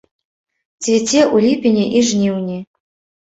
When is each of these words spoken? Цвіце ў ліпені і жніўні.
Цвіце 0.85 1.19
ў 1.33 1.35
ліпені 1.45 1.85
і 1.99 2.03
жніўні. 2.09 2.57